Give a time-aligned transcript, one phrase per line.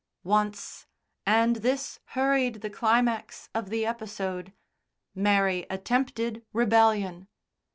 [0.23, 0.87] Once,
[1.27, 4.51] and this hurried the climax of the episode,
[5.13, 7.27] Mary attempted rebellion.